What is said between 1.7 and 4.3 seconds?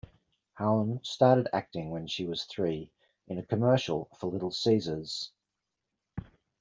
when she was three, in a commercial